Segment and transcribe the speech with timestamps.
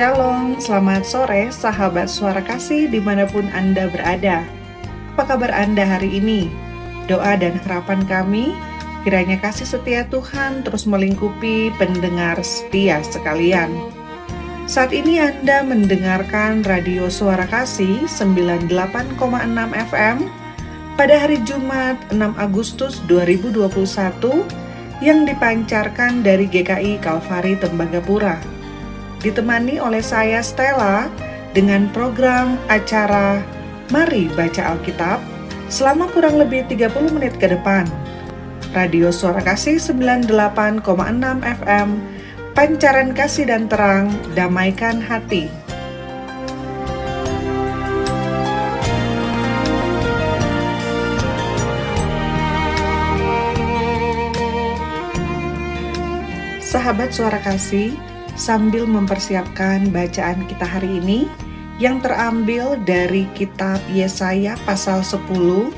[0.00, 4.48] Shalom, selamat sore sahabat suara kasih di mana pun Anda berada.
[5.12, 6.48] Apa kabar Anda hari ini?
[7.04, 8.56] Doa dan harapan kami,
[9.04, 13.68] kiranya kasih setia Tuhan terus melingkupi pendengar setia sekalian.
[14.64, 19.20] Saat ini Anda mendengarkan Radio Suara Kasih 98,6
[19.92, 20.16] FM
[20.96, 23.68] pada hari Jumat 6 Agustus 2021
[25.04, 28.59] yang dipancarkan dari GKI Kalvari Tembagapura
[29.20, 31.06] ditemani oleh saya Stella
[31.52, 33.44] dengan program acara
[33.92, 35.20] Mari Baca Alkitab
[35.70, 37.86] selama kurang lebih 30 menit ke depan.
[38.70, 40.30] Radio Suara Kasih 98,6
[41.42, 41.88] FM,
[42.54, 45.50] pancaran kasih dan terang, damaikan hati.
[56.62, 57.98] Sahabat Suara Kasih,
[58.40, 61.28] sambil mempersiapkan bacaan kita hari ini
[61.76, 65.68] yang terambil dari kitab Yesaya pasal 10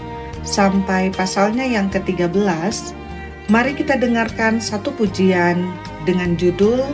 [0.47, 2.95] sampai pasalnya yang ke-13.
[3.51, 5.59] Mari kita dengarkan satu pujian
[6.07, 6.87] dengan judul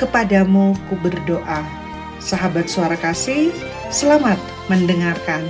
[0.00, 1.60] Kepadamu ku berdoa.
[2.24, 3.52] Sahabat suara kasih,
[3.92, 4.40] selamat
[4.72, 5.44] mendengarkan.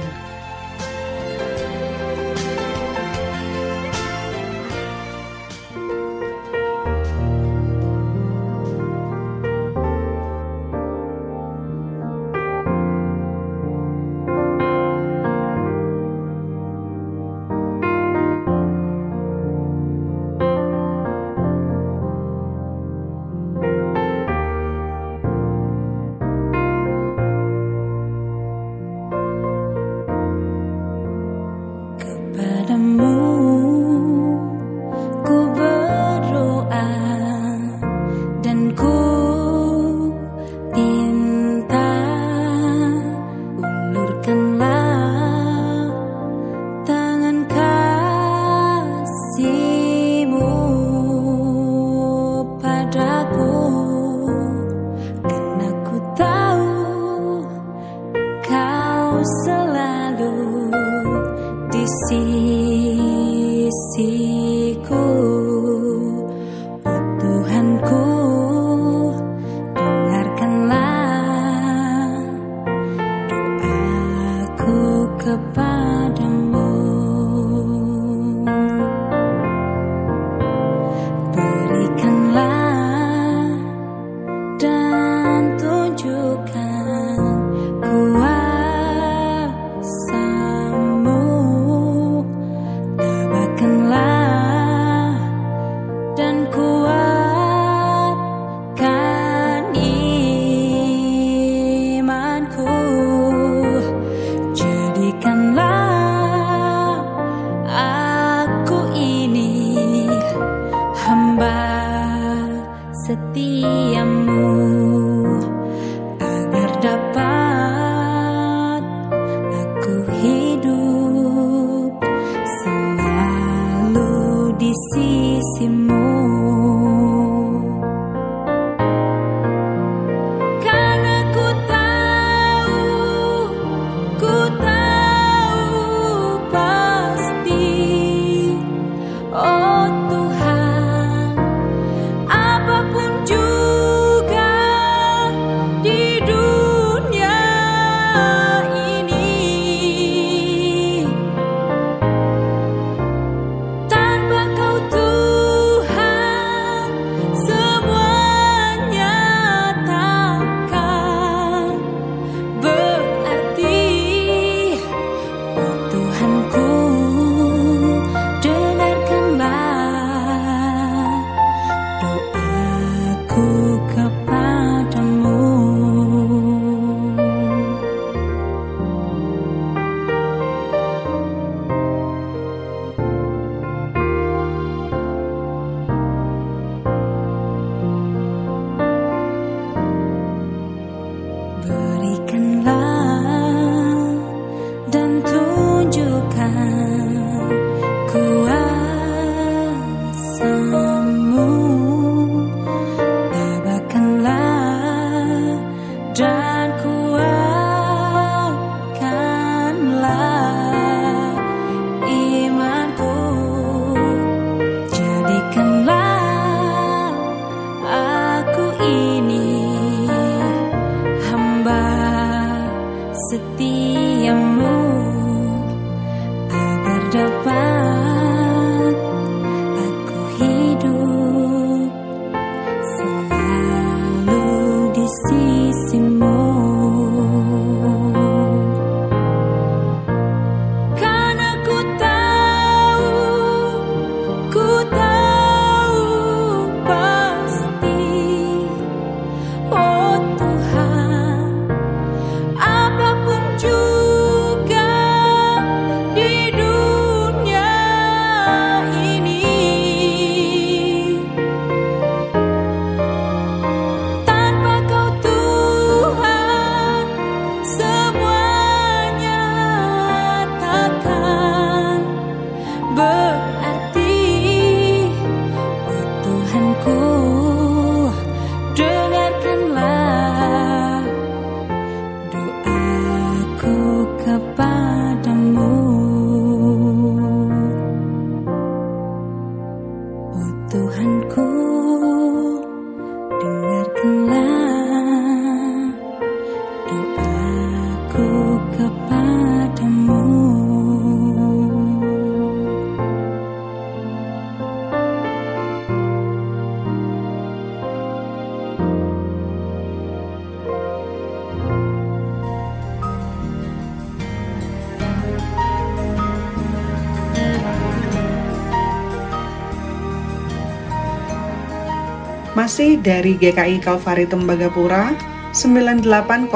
[322.80, 325.12] Masih dari GKI Kalvari Tembagapura,
[325.52, 326.48] 98,6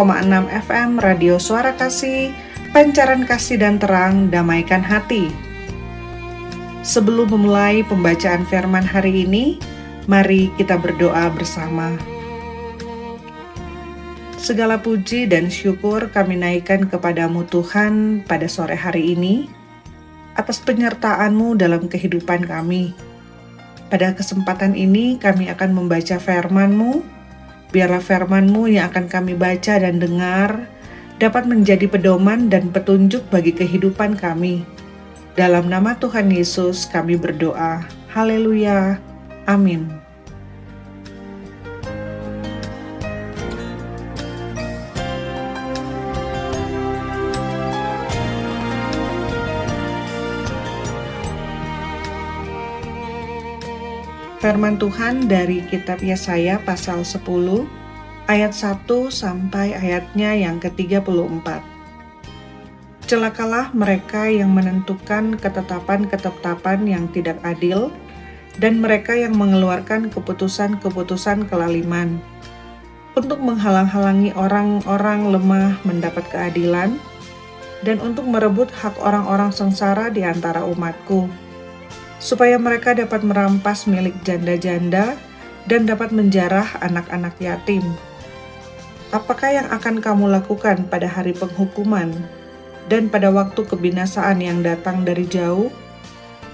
[0.49, 2.33] FM Radio Suara Kasih,
[2.73, 5.29] Pancaran Kasih dan Terang, Damaikan Hati.
[6.81, 9.61] Sebelum memulai pembacaan firman hari ini,
[10.09, 11.93] mari kita berdoa bersama.
[14.41, 19.53] Segala puji dan syukur kami naikkan kepadamu Tuhan pada sore hari ini,
[20.41, 23.13] atas penyertaan-Mu dalam kehidupan kami.
[23.93, 27.05] Pada kesempatan ini kami akan membaca firman-Mu.
[27.71, 30.71] Biarlah firman-Mu yang akan kami baca dan dengar
[31.19, 34.67] dapat menjadi pedoman dan petunjuk bagi kehidupan kami.
[35.35, 37.83] Dalam nama Tuhan Yesus kami berdoa.
[38.15, 38.99] Haleluya.
[39.51, 40.04] Amin.
[54.45, 57.25] Firman Tuhan dari kitab Yesaya pasal 10
[58.29, 61.65] ayat 1 sampai ayatnya yang ke-34.
[63.09, 67.89] Celakalah mereka yang menentukan ketetapan-ketetapan yang tidak adil
[68.61, 72.21] dan mereka yang mengeluarkan keputusan-keputusan kelaliman
[73.17, 77.01] untuk menghalang-halangi orang-orang lemah mendapat keadilan
[77.81, 81.33] dan untuk merebut hak orang-orang sengsara di antara umatku
[82.25, 85.21] supaya mereka dapat merampas milik janda-janda
[85.69, 87.85] dan dapat menjarah anak-anak yatim.
[89.13, 92.17] Apakah yang akan kamu lakukan pada hari penghukuman
[92.89, 95.69] dan pada waktu kebinasaan yang datang dari jauh?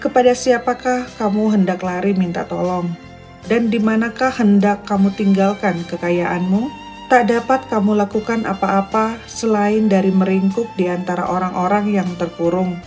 [0.02, 2.90] Kepada siapakah kamu hendak lari minta tolong?
[3.46, 6.68] Dan di manakah hendak kamu tinggalkan kekayaanmu?
[7.08, 12.78] Tak dapat kamu lakukan apa-apa selain dari meringkuk di antara orang-orang yang terkurung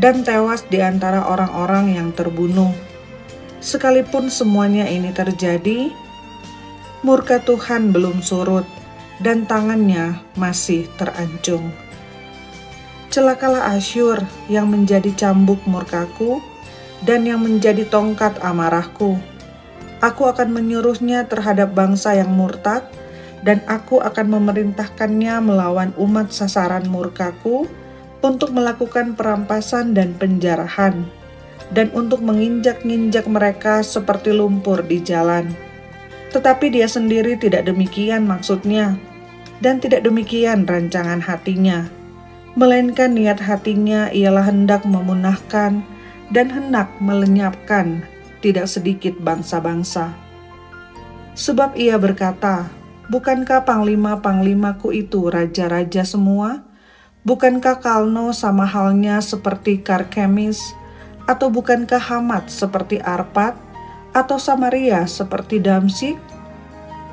[0.00, 2.72] dan tewas di antara orang-orang yang terbunuh.
[3.62, 5.92] Sekalipun semuanya ini terjadi,
[7.04, 8.64] murka Tuhan belum surut
[9.22, 11.70] dan tangannya masih terancung.
[13.12, 16.40] Celakalah Asyur yang menjadi cambuk murkaku
[17.04, 19.20] dan yang menjadi tongkat amarahku.
[20.02, 22.82] Aku akan menyuruhnya terhadap bangsa yang murtad,
[23.42, 27.70] dan aku akan memerintahkannya melawan umat sasaran murkaku,
[28.22, 31.02] untuk melakukan perampasan dan penjarahan,
[31.74, 35.50] dan untuk menginjak-injak mereka seperti lumpur di jalan.
[36.30, 38.96] Tetapi dia sendiri tidak demikian maksudnya,
[39.58, 41.90] dan tidak demikian rancangan hatinya,
[42.54, 45.82] melainkan niat hatinya ialah hendak memunahkan
[46.32, 48.06] dan hendak melenyapkan
[48.40, 50.14] tidak sedikit bangsa-bangsa.
[51.36, 52.70] Sebab ia berkata,
[53.10, 56.71] Bukankah panglima-panglimaku itu raja-raja semua?'
[57.22, 60.74] Bukankah Kalno sama halnya seperti Karkemis,
[61.22, 63.54] atau bukankah Hamat seperti Arpat,
[64.10, 66.18] atau Samaria seperti Damsik?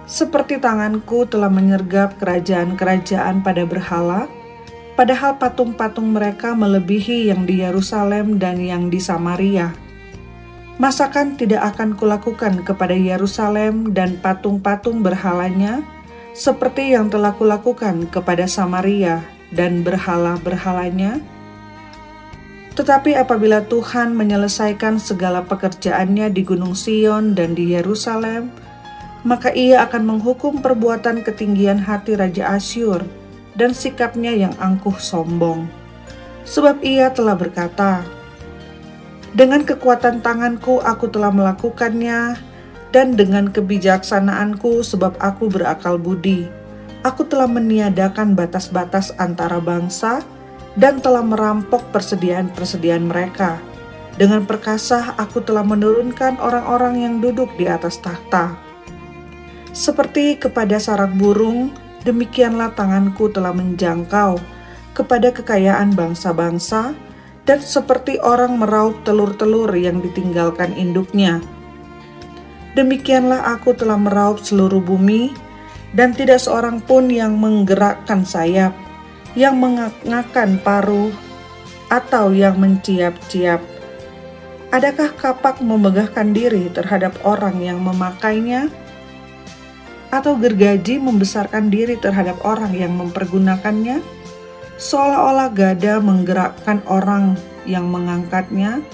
[0.10, 4.25] Seperti tanganku telah menyergap kerajaan-kerajaan pada berhala,
[4.98, 9.78] padahal patung-patung mereka melebihi yang di Yerusalem dan yang di Samaria.
[10.82, 15.86] Masakan tidak akan kulakukan kepada Yerusalem dan patung-patung berhalanya,
[16.34, 21.22] seperti yang telah kulakukan kepada Samaria dan berhala-berhalanya?
[22.79, 28.56] Tetapi apabila Tuhan menyelesaikan segala pekerjaannya di Gunung Sion dan di Yerusalem,
[29.27, 33.03] maka ia akan menghukum perbuatan ketinggian hati Raja Asyur
[33.60, 35.68] dan sikapnya yang angkuh sombong.
[36.48, 38.08] Sebab ia telah berkata,
[39.36, 42.39] Dengan kekuatan tanganku aku telah melakukannya,
[42.89, 46.50] dan dengan kebijaksanaanku sebab aku berakal budi.
[47.00, 50.20] Aku telah meniadakan batas-batas antara bangsa
[50.75, 53.60] dan telah merampok persediaan-persediaan mereka.
[54.20, 58.60] Dengan perkasa aku telah menurunkan orang-orang yang duduk di atas tahta.
[59.72, 61.72] Seperti kepada sarak burung,
[62.03, 64.36] demikianlah tanganku telah menjangkau
[64.91, 66.91] kepada kekayaan bangsa-bangsa,
[67.48, 71.39] dan seperti orang meraup telur-telur yang ditinggalkan induknya.
[72.75, 75.32] Demikianlah aku telah meraup seluruh bumi,
[75.93, 78.74] dan tidak seorang pun yang menggerakkan sayap,
[79.34, 81.10] yang mengakan paruh,
[81.89, 83.62] atau yang menciap-ciap.
[84.69, 88.69] Adakah kapak memegahkan diri terhadap orang yang memakainya?
[90.13, 94.01] Atau gergaji membesarkan diri terhadap orang yang mempergunakannya?
[94.77, 97.34] Seolah-olah gada menggerakkan orang
[97.65, 98.86] yang mengangkatnya,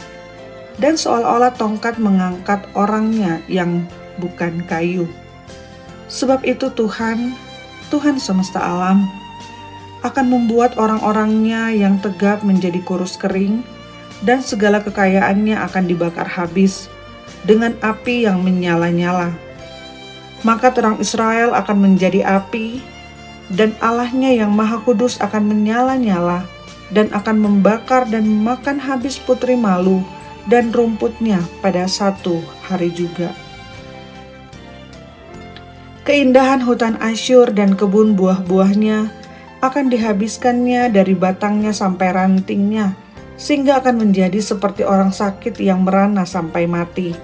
[0.79, 3.83] dan seolah-olah tongkat mengangkat orangnya yang
[4.19, 5.07] bukan kayu.
[6.05, 7.33] Sebab itu Tuhan,
[7.89, 9.05] Tuhan semesta alam,
[10.05, 13.65] akan membuat orang-orangnya yang tegap menjadi kurus kering,
[14.21, 16.87] dan segala kekayaannya akan dibakar habis
[17.41, 19.33] dengan api yang menyala-nyala.
[20.45, 22.81] Maka terang Israel akan menjadi api,
[23.53, 26.45] dan Allahnya yang Maha Kudus akan menyala-nyala
[26.93, 30.05] dan akan membakar dan memakan habis putri malu
[30.45, 33.33] dan rumputnya pada satu hari juga.
[36.05, 39.09] Keindahan hutan Asyur dan kebun buah-buahnya
[39.65, 42.93] akan dihabiskannya dari batangnya sampai rantingnya,
[43.41, 47.17] sehingga akan menjadi seperti orang sakit yang merana sampai mati.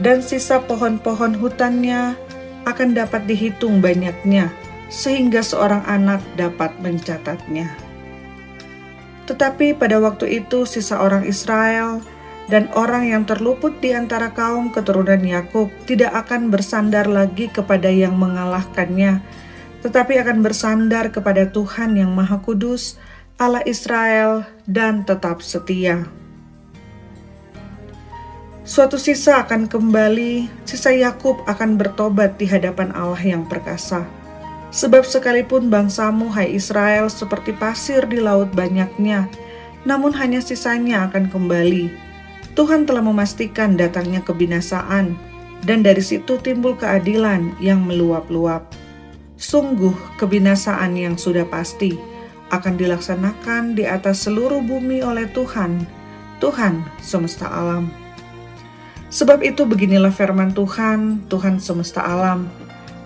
[0.00, 2.16] Dan sisa pohon-pohon hutannya
[2.64, 4.56] akan dapat dihitung banyaknya,
[4.88, 7.76] sehingga seorang anak dapat mencatatnya.
[9.28, 12.00] Tetapi pada waktu itu sisa orang Israel
[12.48, 18.16] dan orang yang terluput di antara kaum keturunan Yakub tidak akan bersandar lagi kepada yang
[18.16, 19.20] mengalahkannya,
[19.84, 22.96] tetapi akan bersandar kepada Tuhan yang Maha Kudus,
[23.36, 26.08] Allah Israel, dan tetap setia.
[28.64, 34.04] Suatu sisa akan kembali, sisa Yakub akan bertobat di hadapan Allah yang perkasa.
[34.68, 39.24] Sebab sekalipun bangsamu, hai Israel, seperti pasir di laut banyaknya,
[39.88, 42.07] namun hanya sisanya akan kembali
[42.58, 45.14] Tuhan telah memastikan datangnya kebinasaan,
[45.62, 48.66] dan dari situ timbul keadilan yang meluap-luap.
[49.38, 51.94] Sungguh, kebinasaan yang sudah pasti
[52.50, 55.86] akan dilaksanakan di atas seluruh bumi oleh Tuhan,
[56.42, 57.94] Tuhan semesta alam.
[59.06, 62.50] Sebab itu, beginilah firman Tuhan, Tuhan semesta alam: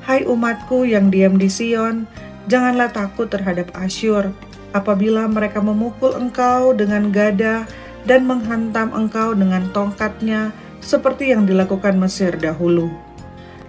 [0.00, 2.08] "Hai umatku yang diam di Sion,
[2.48, 4.32] janganlah takut terhadap Asyur,
[4.72, 7.68] apabila mereka memukul engkau dengan gada."
[8.08, 10.50] Dan menghantam engkau dengan tongkatnya
[10.82, 12.90] seperti yang dilakukan Mesir dahulu.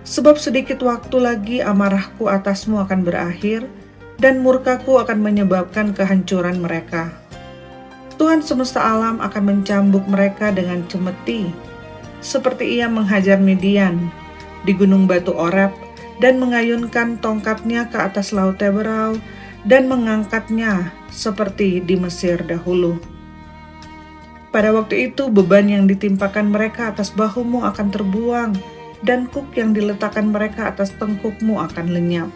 [0.03, 3.63] Sebab sedikit waktu lagi amarahku atasmu akan berakhir,
[4.19, 7.11] dan murkaku akan menyebabkan kehancuran mereka.
[8.15, 11.49] Tuhan semesta alam akan mencambuk mereka dengan cemeti,
[12.23, 14.11] seperti ia menghajar Midian
[14.63, 15.75] di gunung batu Oreb
[16.23, 19.19] dan mengayunkan tongkatnya ke atas laut Teberau
[19.67, 23.12] dan mengangkatnya seperti di Mesir dahulu.
[24.53, 28.53] Pada waktu itu beban yang ditimpakan mereka atas bahumu akan terbuang,
[29.01, 32.29] dan kuk yang diletakkan mereka atas tengkukmu akan lenyap.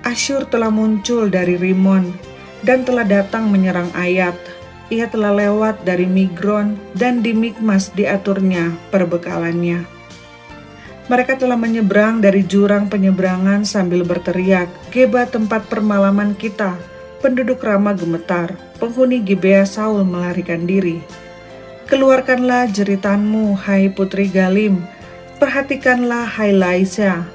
[0.00, 2.10] Asyur telah muncul dari Rimon
[2.64, 4.34] dan telah datang menyerang Ayat.
[4.88, 9.84] Ia telah lewat dari Migron dan di Mikmas diaturnya perbekalannya.
[11.06, 16.74] Mereka telah menyeberang dari jurang penyeberangan sambil berteriak, Geba tempat permalaman kita,
[17.22, 21.04] penduduk Rama gemetar, penghuni Gibea Saul melarikan diri.
[21.86, 24.80] Keluarkanlah jeritanmu, hai putri Galim,
[25.36, 27.28] perhatikanlah hai Laisya,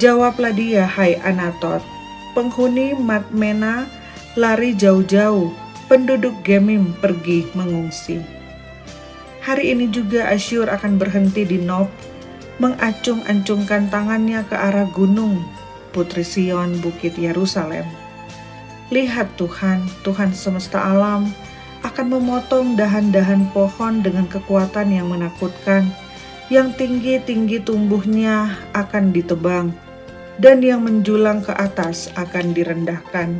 [0.00, 1.84] jawablah dia, hai Anatot,
[2.32, 3.84] penghuni Matmena
[4.40, 5.52] lari jauh-jauh,
[5.92, 8.24] penduduk Gemim pergi mengungsi.
[9.44, 11.90] Hari ini juga Asyur akan berhenti di Nob,
[12.62, 15.42] mengacung-acungkan tangannya ke arah gunung,
[15.90, 17.97] Putri Sion, Bukit Yerusalem
[18.88, 21.28] Lihat Tuhan, Tuhan semesta alam,
[21.84, 25.92] akan memotong dahan-dahan pohon dengan kekuatan yang menakutkan,
[26.48, 29.76] yang tinggi-tinggi tumbuhnya akan ditebang,
[30.40, 33.36] dan yang menjulang ke atas akan direndahkan.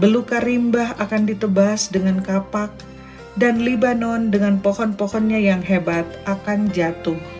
[0.00, 2.72] Belukar rimbah akan ditebas dengan kapak,
[3.36, 7.37] dan Libanon dengan pohon-pohonnya yang hebat akan jatuh.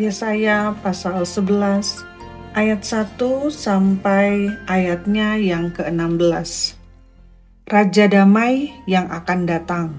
[0.00, 3.20] Yesaya pasal 11 ayat 1
[3.52, 6.72] sampai ayatnya yang ke-16.
[7.68, 9.92] Raja damai yang akan datang.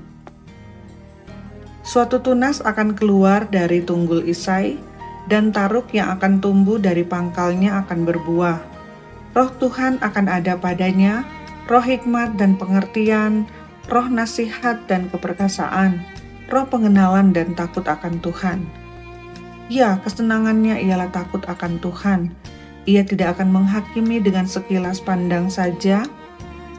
[1.86, 4.82] Suatu tunas akan keluar dari tunggul Isai
[5.30, 8.58] dan taruk yang akan tumbuh dari pangkalnya akan berbuah.
[9.38, 11.30] Roh Tuhan akan ada padanya,
[11.70, 13.46] roh hikmat dan pengertian,
[13.86, 16.02] roh nasihat dan keperkasaan,
[16.50, 18.81] roh pengenalan dan takut akan Tuhan
[19.72, 22.36] Ya, kesenangannya ialah takut akan Tuhan.
[22.84, 26.04] Ia tidak akan menghakimi dengan sekilas pandang saja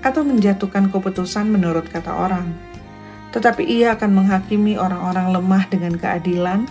[0.04, 2.52] atau menjatuhkan keputusan menurut kata orang.
[3.32, 6.68] Tetapi ia akan menghakimi orang-orang lemah dengan keadilan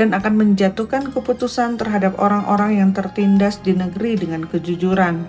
[0.00, 5.28] dan akan menjatuhkan keputusan terhadap orang-orang yang tertindas di negeri dengan kejujuran.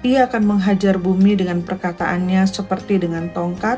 [0.00, 3.76] Ia akan menghajar bumi dengan perkataannya seperti dengan tongkat,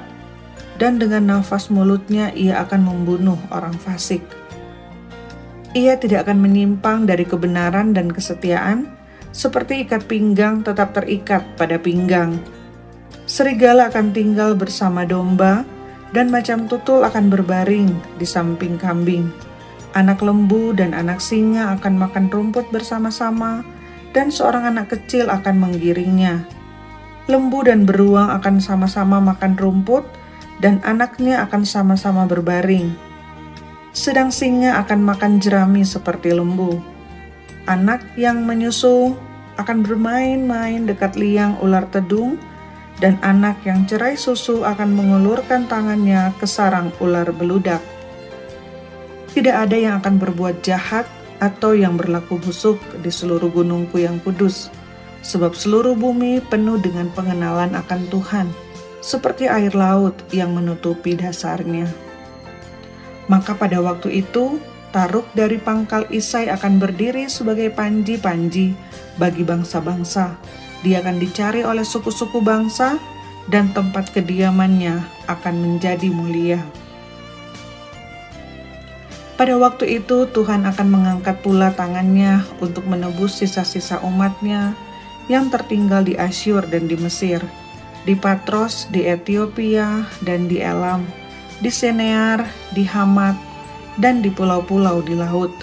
[0.79, 4.42] dan dengan nafas mulutnya ia akan membunuh orang fasik.
[5.73, 8.93] Ia tidak akan menyimpang dari kebenaran dan kesetiaan,
[9.33, 12.37] seperti ikat pinggang tetap terikat pada pinggang.
[13.25, 15.65] Serigala akan tinggal bersama domba,
[16.13, 17.89] dan macam tutul akan berbaring
[18.21, 19.33] di samping kambing.
[19.97, 23.65] Anak lembu dan anak singa akan makan rumput bersama-sama,
[24.13, 26.45] dan seorang anak kecil akan menggiringnya.
[27.33, 30.05] Lembu dan beruang akan sama-sama makan rumput,
[30.61, 33.12] dan anaknya akan sama-sama berbaring
[33.93, 36.81] sedang singa akan makan jerami seperti lembu.
[37.69, 39.13] Anak yang menyusu
[39.61, 42.41] akan bermain-main dekat liang ular tedung,
[42.99, 47.85] dan anak yang cerai susu akan mengulurkan tangannya ke sarang ular beludak.
[49.33, 51.09] Tidak ada yang akan berbuat jahat
[51.41, 54.73] atau yang berlaku busuk di seluruh gunungku yang kudus,
[55.21, 58.47] sebab seluruh bumi penuh dengan pengenalan akan Tuhan,
[59.03, 62.12] seperti air laut yang menutupi dasarnya.
[63.31, 64.59] Maka pada waktu itu,
[64.93, 68.77] Taruk dari pangkal Isai akan berdiri sebagai panji-panji
[69.17, 70.37] bagi bangsa-bangsa.
[70.85, 73.01] Dia akan dicari oleh suku-suku bangsa
[73.49, 75.01] dan tempat kediamannya
[75.33, 76.61] akan menjadi mulia.
[79.41, 84.77] Pada waktu itu Tuhan akan mengangkat pula tangannya untuk menebus sisa-sisa umatnya
[85.33, 87.41] yang tertinggal di Asyur dan di Mesir,
[88.05, 91.22] di Patros, di Ethiopia, dan di Elam
[91.63, 92.43] di Senear,
[92.75, 93.39] di Hamat,
[94.03, 95.55] dan di pulau-pulau di laut.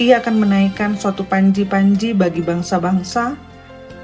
[0.00, 3.36] Ia akan menaikkan suatu panji-panji bagi bangsa-bangsa,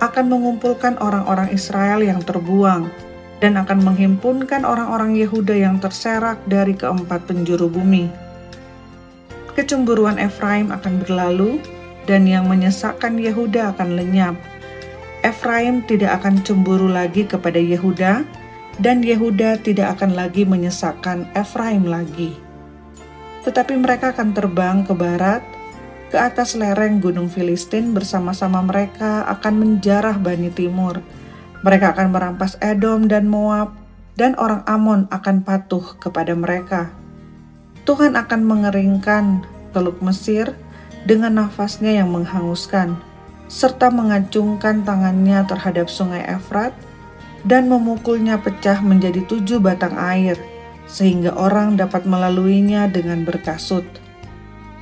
[0.04, 2.92] akan mengumpulkan orang-orang Israel yang terbuang,
[3.40, 8.12] dan akan menghimpunkan orang-orang Yehuda yang terserak dari keempat penjuru bumi.
[9.56, 11.64] Kecemburuan Efraim akan berlalu,
[12.04, 14.36] dan yang menyesakkan Yehuda akan lenyap.
[15.24, 18.20] Efraim tidak akan cemburu lagi kepada Yehuda,
[18.76, 22.36] dan Yehuda tidak akan lagi menyesakkan Efraim lagi.
[23.46, 25.40] Tetapi mereka akan terbang ke barat,
[26.10, 31.00] ke atas lereng gunung Filistin bersama-sama mereka akan menjarah Bani Timur.
[31.64, 33.74] Mereka akan merampas Edom dan Moab,
[34.16, 36.92] dan orang Amon akan patuh kepada mereka.
[37.86, 40.56] Tuhan akan mengeringkan Teluk Mesir
[41.06, 42.98] dengan nafasnya yang menghanguskan,
[43.46, 46.74] serta mengacungkan tangannya terhadap sungai Efrat,
[47.44, 50.38] dan memukulnya pecah menjadi tujuh batang air,
[50.86, 53.84] sehingga orang dapat melaluinya dengan berkasut.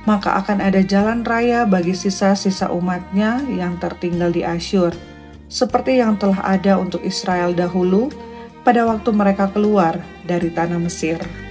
[0.05, 4.93] Maka akan ada jalan raya bagi sisa-sisa umatnya yang tertinggal di Asyur,
[5.49, 8.13] seperti yang telah ada untuk Israel dahulu
[8.61, 11.44] pada waktu mereka keluar dari tanah Mesir.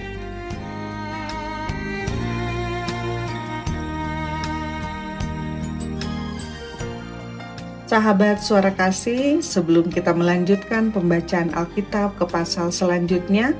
[7.95, 13.55] Sahabat suara kasih, sebelum kita melanjutkan pembacaan Alkitab ke pasal selanjutnya,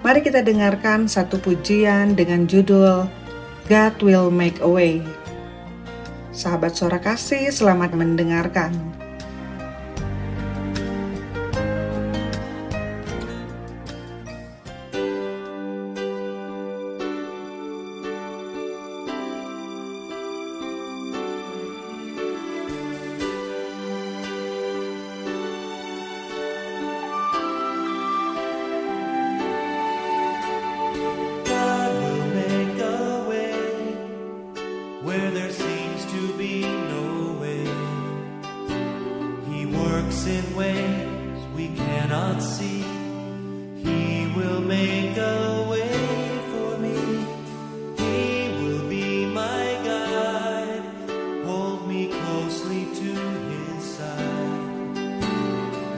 [0.00, 3.04] mari kita dengarkan satu pujian dengan judul
[3.68, 5.04] God Will Make a Way.
[6.32, 9.03] Sahabat suara kasih, selamat mendengarkan.
[44.74, 45.88] make a way
[46.50, 46.98] for me.
[48.02, 48.18] He
[48.60, 50.84] will be my guide.
[51.44, 53.10] Hold me closely to
[53.52, 55.20] his side.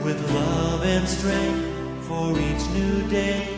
[0.05, 1.65] With love and strength
[2.07, 3.56] for each new day.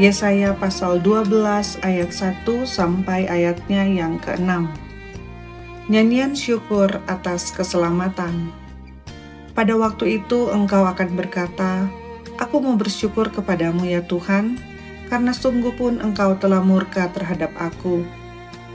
[0.00, 1.28] Yesaya pasal 12
[1.84, 4.64] ayat 1 sampai ayatnya yang ke-6.
[5.92, 8.48] Nyanyian syukur atas keselamatan.
[9.52, 11.84] Pada waktu itu engkau akan berkata,
[12.40, 14.56] Aku mau bersyukur kepadamu ya Tuhan,
[15.12, 18.00] karena sungguh pun engkau telah murka terhadap aku.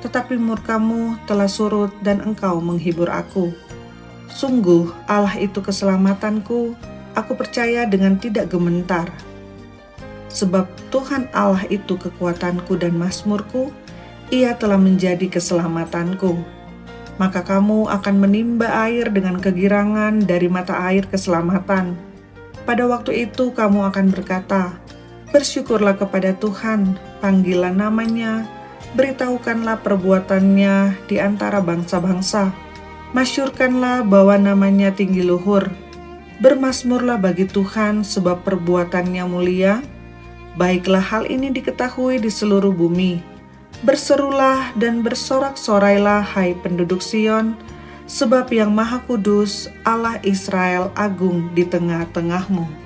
[0.05, 3.49] Tetapi murkamu telah surut dan engkau menghibur aku.
[4.29, 6.77] Sungguh Allah itu keselamatanku,
[7.17, 9.34] aku percaya dengan tidak gementar.'
[10.35, 13.71] sebab Tuhan Allah itu kekuatanku dan masmurku,
[14.27, 16.35] ia telah menjadi keselamatanku.
[17.15, 21.95] Maka kamu akan menimba air dengan kegirangan dari mata air keselamatan.
[22.67, 24.75] Pada waktu itu kamu akan berkata,
[25.31, 28.43] Bersyukurlah kepada Tuhan, panggillah namanya,
[28.99, 32.51] beritahukanlah perbuatannya di antara bangsa-bangsa.
[33.15, 35.71] Masyurkanlah bahwa namanya tinggi luhur.
[36.43, 39.79] Bermasmurlah bagi Tuhan sebab perbuatannya mulia,
[40.55, 43.19] Baiklah hal ini diketahui di seluruh bumi.
[43.83, 47.59] Berserulah dan bersorak-sorailah hai penduduk Sion,
[48.07, 52.84] sebab yang maha kudus Allah Israel agung di tengah-tengahmu.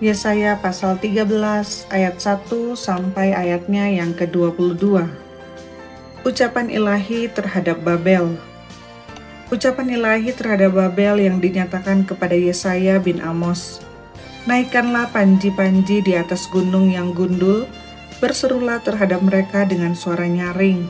[0.00, 1.28] Yesaya pasal 13
[1.92, 5.04] ayat 1 sampai ayatnya yang ke-22.
[6.24, 8.32] Ucapan ilahi terhadap Babel.
[9.52, 13.84] Ucapan ilahi terhadap Babel yang dinyatakan kepada Yesaya bin Amos.
[14.48, 17.68] Naikkanlah panji-panji di atas gunung yang gundul,
[18.24, 20.80] berserulah terhadap mereka dengan suara nyaring.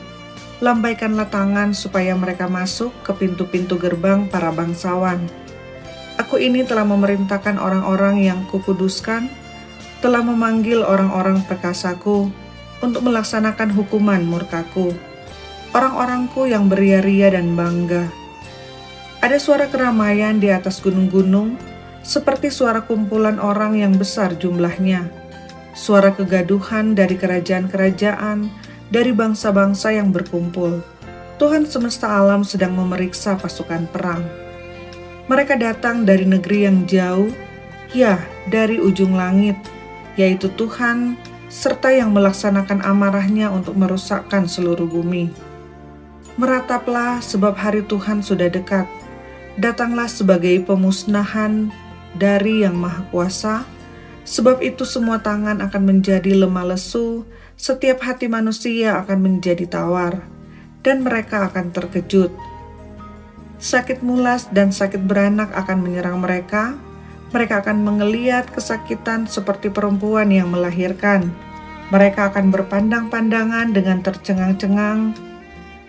[0.63, 5.19] Lambaikanlah tangan supaya mereka masuk ke pintu-pintu gerbang para bangsawan
[6.21, 9.25] Aku ini telah memerintahkan orang-orang yang kukuduskan,
[10.05, 12.29] telah memanggil orang-orang perkasaku
[12.77, 14.93] untuk melaksanakan hukuman murkaku.
[15.73, 18.05] Orang-orangku yang beria-ria dan bangga.
[19.17, 21.57] Ada suara keramaian di atas gunung-gunung,
[22.05, 25.09] seperti suara kumpulan orang yang besar jumlahnya.
[25.73, 28.45] Suara kegaduhan dari kerajaan-kerajaan,
[28.93, 30.85] dari bangsa-bangsa yang berkumpul.
[31.41, 34.40] Tuhan semesta alam sedang memeriksa pasukan perang
[35.31, 37.31] mereka datang dari negeri yang jauh,
[37.95, 38.19] ya,
[38.51, 39.55] dari ujung langit,
[40.19, 41.15] yaitu Tuhan,
[41.47, 45.31] serta yang melaksanakan amarahnya untuk merusakkan seluruh bumi.
[46.35, 48.83] Merataplah sebab hari Tuhan sudah dekat.
[49.55, 51.71] Datanglah sebagai pemusnahan
[52.19, 53.55] dari Yang Maha Kuasa,
[54.27, 57.23] sebab itu semua tangan akan menjadi lemah lesu,
[57.55, 60.27] setiap hati manusia akan menjadi tawar,
[60.83, 62.50] dan mereka akan terkejut
[63.61, 66.73] sakit mulas dan sakit beranak akan menyerang mereka.
[67.31, 71.31] Mereka akan mengeliat kesakitan seperti perempuan yang melahirkan.
[71.93, 75.15] Mereka akan berpandang-pandangan dengan tercengang-cengang.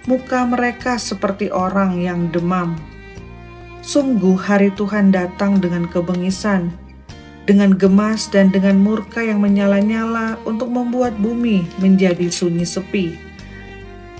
[0.06, 2.78] Muka mereka seperti orang yang demam.
[3.82, 6.70] Sungguh hari Tuhan datang dengan kebengisan,
[7.50, 13.31] dengan gemas dan dengan murka yang menyala-nyala untuk membuat bumi menjadi sunyi sepi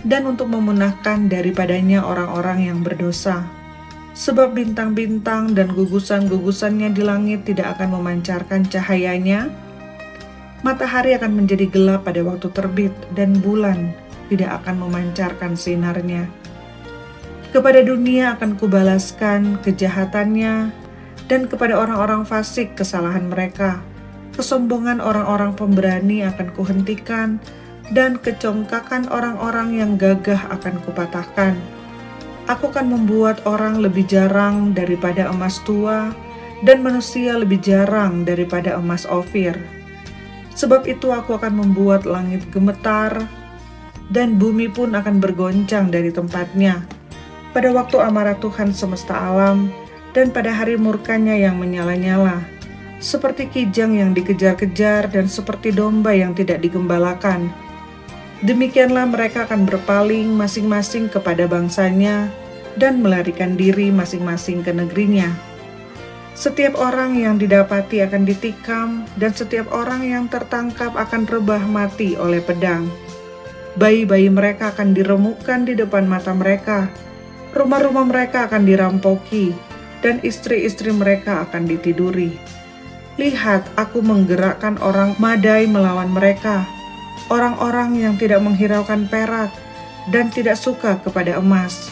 [0.03, 3.47] dan untuk memunahkan daripadanya orang-orang yang berdosa.
[4.13, 9.49] Sebab bintang-bintang dan gugusan-gugusannya di langit tidak akan memancarkan cahayanya,
[10.61, 13.97] matahari akan menjadi gelap pada waktu terbit, dan bulan
[14.29, 16.29] tidak akan memancarkan sinarnya.
[17.57, 20.73] Kepada dunia akan kubalaskan kejahatannya,
[21.29, 23.81] dan kepada orang-orang fasik kesalahan mereka.
[24.37, 27.41] Kesombongan orang-orang pemberani akan kuhentikan,
[27.91, 31.59] dan kecongkakan orang-orang yang gagah akan kupatahkan.
[32.47, 36.15] Aku akan membuat orang lebih jarang daripada emas tua,
[36.63, 39.59] dan manusia lebih jarang daripada emas ofir.
[40.55, 43.27] Sebab itu aku akan membuat langit gemetar,
[44.15, 46.87] dan bumi pun akan bergoncang dari tempatnya.
[47.51, 49.71] Pada waktu amarah Tuhan semesta alam,
[50.13, 52.45] dan pada hari murkanya yang menyala-nyala,
[53.03, 57.51] seperti kijang yang dikejar-kejar dan seperti domba yang tidak digembalakan,
[58.43, 62.27] Demikianlah mereka akan berpaling masing-masing kepada bangsanya
[62.75, 65.31] dan melarikan diri masing-masing ke negerinya.
[66.35, 72.43] Setiap orang yang didapati akan ditikam, dan setiap orang yang tertangkap akan rebah mati oleh
[72.43, 72.91] pedang.
[73.79, 76.91] Bayi-bayi mereka akan diremukkan di depan mata mereka,
[77.55, 79.55] rumah-rumah mereka akan dirampoki,
[80.03, 82.35] dan istri-istri mereka akan ditiduri.
[83.21, 86.65] Lihat, aku menggerakkan orang Madai melawan mereka,
[87.33, 89.53] orang-orang yang tidak menghiraukan perak
[90.11, 91.89] dan tidak suka kepada emas.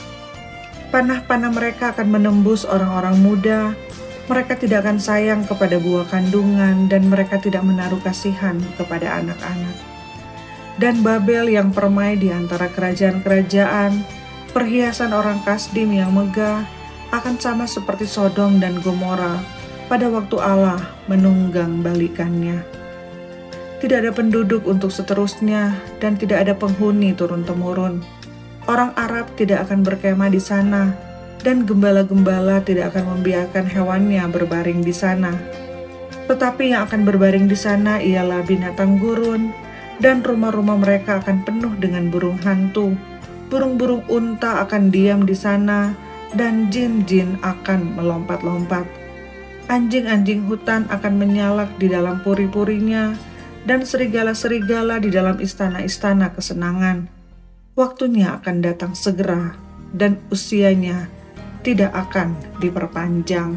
[0.91, 3.61] Panah-panah mereka akan menembus orang-orang muda,
[4.27, 9.77] mereka tidak akan sayang kepada buah kandungan, dan mereka tidak menaruh kasihan kepada anak-anak.
[10.83, 14.03] Dan Babel yang permai di antara kerajaan-kerajaan,
[14.51, 16.67] perhiasan orang Kasdim yang megah,
[17.11, 19.39] akan sama seperti Sodom dan Gomora
[19.91, 20.79] pada waktu Allah
[21.11, 22.80] menunggang balikannya.
[23.81, 25.73] Tidak ada penduduk untuk seterusnya,
[26.05, 28.05] dan tidak ada penghuni turun-temurun.
[28.69, 30.93] Orang Arab tidak akan berkemah di sana,
[31.41, 35.33] dan gembala-gembala tidak akan membiarkan hewannya berbaring di sana.
[36.29, 39.49] Tetapi yang akan berbaring di sana ialah binatang gurun,
[39.97, 42.93] dan rumah-rumah mereka akan penuh dengan burung hantu.
[43.49, 45.97] Burung-burung unta akan diam di sana,
[46.37, 48.85] dan jin-jin akan melompat-lompat.
[49.73, 53.30] Anjing-anjing hutan akan menyalak di dalam puri-purinya,
[53.69, 57.11] dan serigala-serigala di dalam istana-istana kesenangan.
[57.77, 59.57] Waktunya akan datang segera,
[59.91, 61.11] dan usianya
[61.61, 63.57] tidak akan diperpanjang.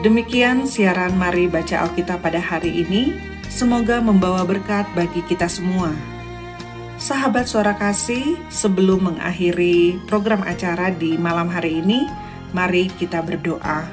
[0.00, 3.12] Demikian siaran Mari Baca Alkitab pada hari ini.
[3.52, 5.92] Semoga membawa berkat bagi kita semua.
[6.96, 12.08] Sahabat suara kasih, sebelum mengakhiri program acara di malam hari ini,
[12.56, 13.84] mari kita berdoa.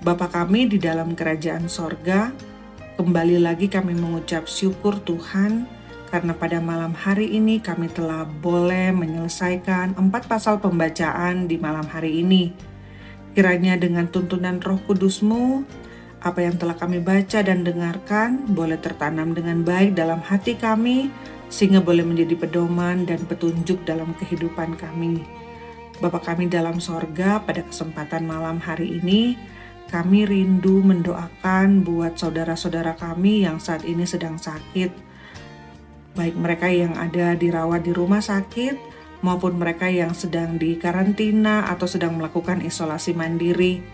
[0.00, 2.32] Bapa kami di dalam kerajaan sorga,
[2.96, 5.68] kembali lagi kami mengucap syukur Tuhan
[6.08, 12.24] karena pada malam hari ini kami telah boleh menyelesaikan empat pasal pembacaan di malam hari
[12.24, 12.69] ini.
[13.30, 15.62] Kiranya dengan tuntunan roh kudusmu,
[16.20, 21.08] apa yang telah kami baca dan dengarkan boleh tertanam dengan baik dalam hati kami,
[21.46, 25.22] sehingga boleh menjadi pedoman dan petunjuk dalam kehidupan kami.
[26.02, 29.38] Bapa kami dalam sorga pada kesempatan malam hari ini,
[29.90, 34.90] kami rindu mendoakan buat saudara-saudara kami yang saat ini sedang sakit,
[36.18, 38.89] baik mereka yang ada dirawat di rumah sakit
[39.20, 43.84] maupun mereka yang sedang di karantina atau sedang melakukan isolasi mandiri.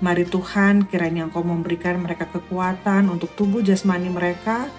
[0.00, 4.70] Mari Tuhan, kiranya Engkau memberikan mereka kekuatan untuk tubuh jasmani mereka,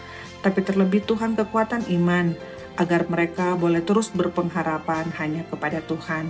[0.42, 2.34] tapi terlebih Tuhan kekuatan iman,
[2.80, 6.26] agar mereka boleh terus berpengharapan hanya kepada Tuhan.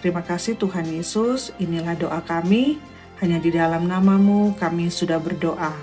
[0.00, 2.80] Terima kasih Tuhan Yesus, inilah doa kami,
[3.20, 5.76] hanya di dalam namamu kami sudah berdoa.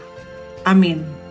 [0.66, 1.27] Amin.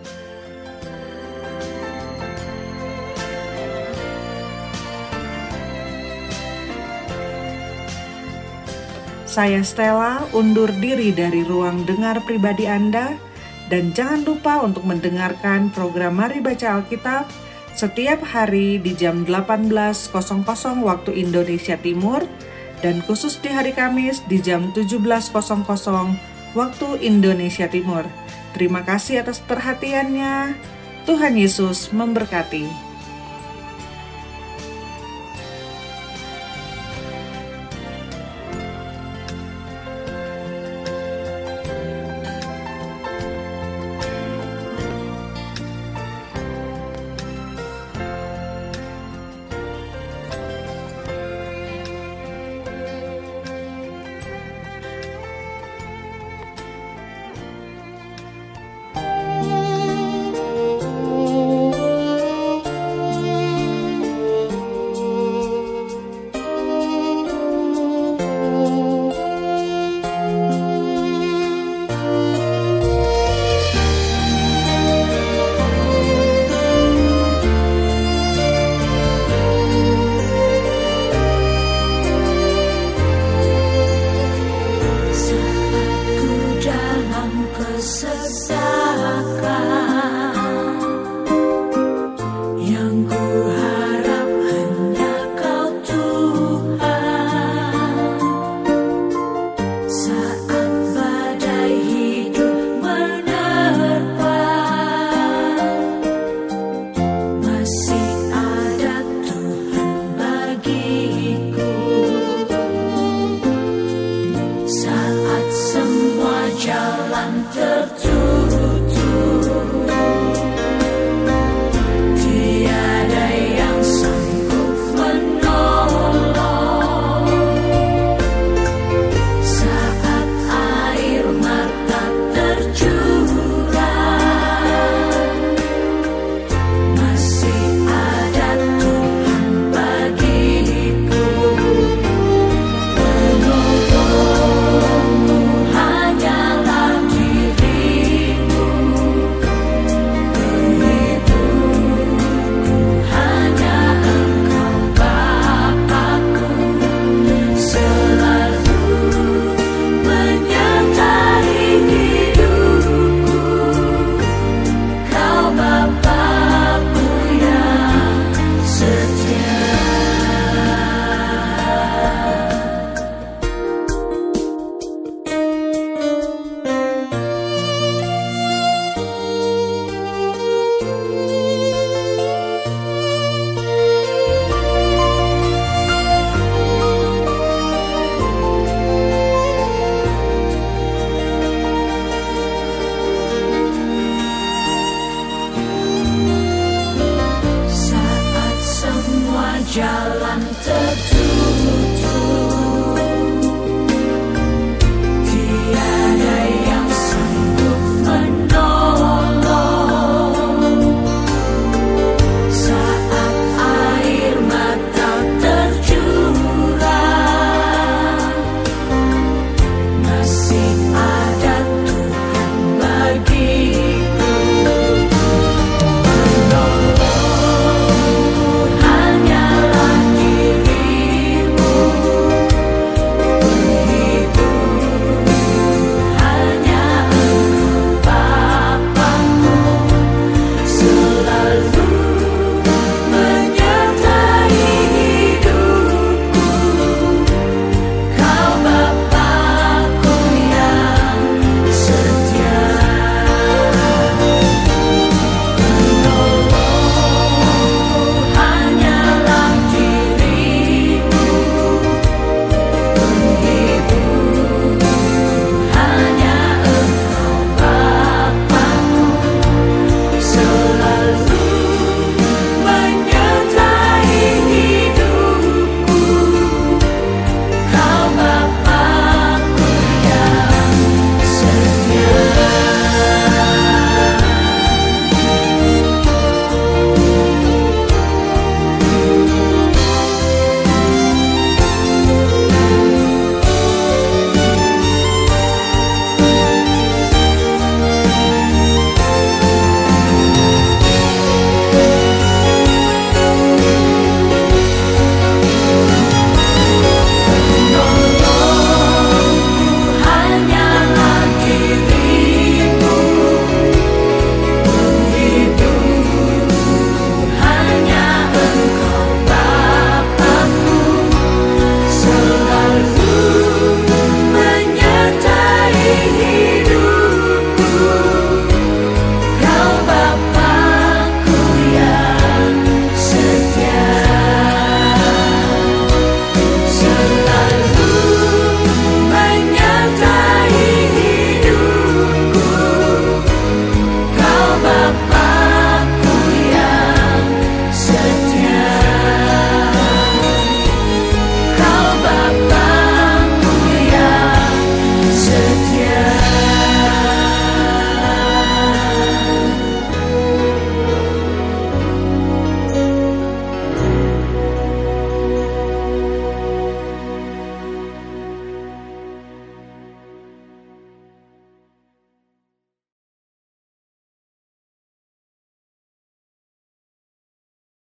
[9.37, 13.13] Saya Stella undur diri dari ruang dengar pribadi Anda
[13.69, 17.29] dan jangan lupa untuk mendengarkan program Mari Baca Alkitab
[17.77, 20.09] setiap hari di jam 18.00
[20.81, 22.25] waktu Indonesia Timur
[22.81, 25.29] dan khusus di hari Kamis di jam 17.00
[26.57, 28.09] waktu Indonesia Timur.
[28.57, 30.57] Terima kasih atas perhatiannya.
[31.05, 32.86] Tuhan Yesus memberkati.